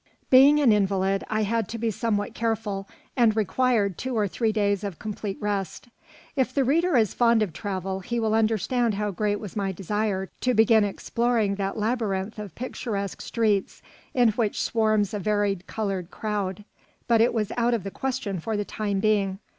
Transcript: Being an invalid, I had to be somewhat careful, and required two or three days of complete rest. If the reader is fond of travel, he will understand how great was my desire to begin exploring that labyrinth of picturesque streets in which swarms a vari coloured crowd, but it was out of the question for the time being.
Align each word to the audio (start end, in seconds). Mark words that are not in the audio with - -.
Being 0.31 0.59
an 0.59 0.71
invalid, 0.71 1.23
I 1.29 1.43
had 1.43 1.67
to 1.67 1.77
be 1.77 1.91
somewhat 1.91 2.33
careful, 2.33 2.89
and 3.15 3.35
required 3.35 3.99
two 3.99 4.17
or 4.17 4.27
three 4.27 4.51
days 4.51 4.83
of 4.83 4.97
complete 4.97 5.37
rest. 5.39 5.89
If 6.35 6.55
the 6.55 6.63
reader 6.63 6.97
is 6.97 7.13
fond 7.13 7.43
of 7.43 7.53
travel, 7.53 7.99
he 7.99 8.19
will 8.19 8.33
understand 8.33 8.95
how 8.95 9.11
great 9.11 9.39
was 9.39 9.55
my 9.55 9.71
desire 9.71 10.31
to 10.39 10.55
begin 10.55 10.83
exploring 10.83 11.53
that 11.57 11.77
labyrinth 11.77 12.39
of 12.39 12.55
picturesque 12.55 13.21
streets 13.21 13.83
in 14.15 14.29
which 14.29 14.59
swarms 14.63 15.13
a 15.13 15.19
vari 15.19 15.57
coloured 15.67 16.09
crowd, 16.09 16.65
but 17.07 17.21
it 17.21 17.31
was 17.31 17.51
out 17.55 17.75
of 17.75 17.83
the 17.83 17.91
question 17.91 18.39
for 18.39 18.57
the 18.57 18.65
time 18.65 19.01
being. 19.01 19.37